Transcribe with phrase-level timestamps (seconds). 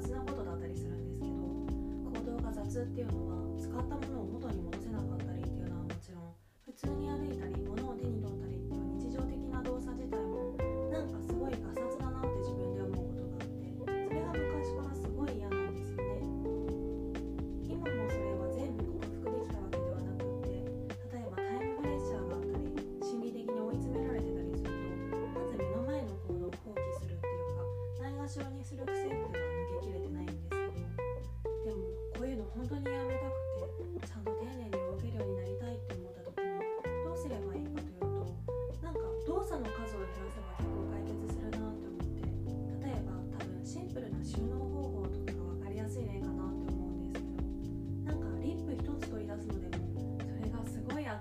[0.00, 5.59] 雑なことだったりするんですけど行動が雑っていうのは使ったものを元に戻せなかったりっ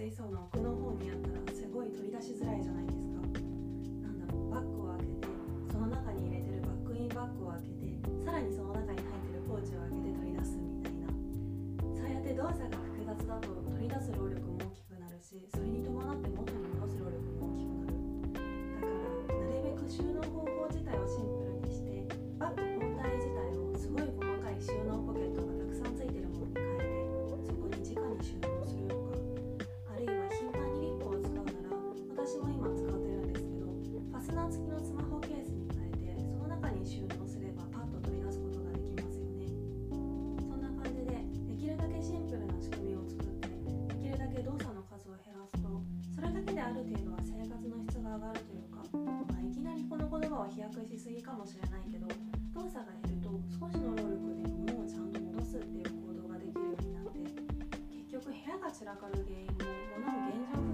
[0.00, 3.20] 水槽の奥の方にあったらすごい取り出しづらいじゃないですか。
[3.20, 4.48] なんだろう。
[4.48, 5.28] バッグを開けて
[5.68, 11.12] その中に入れてるバックインバッグを開けてさらにその中に入ってるポーチを開けて取り出すみたいな。
[11.92, 14.40] そうやって動作が複雑だと取り出す労力
[51.10, 52.06] 過ぎかもしれないけど
[52.54, 57.18] 動作が減ると少しの労力で物をちゃんと戻すっていう行動ができるようになって
[57.90, 59.58] 結局部屋が散らかる原因も
[59.98, 60.69] 物を現状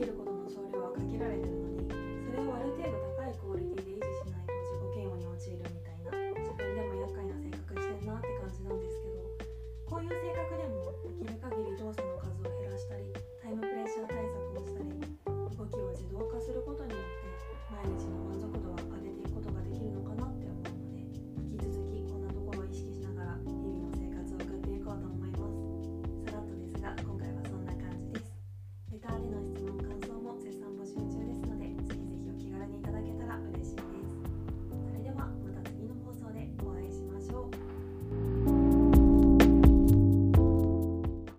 [0.00, 1.49] きることのそれは限られて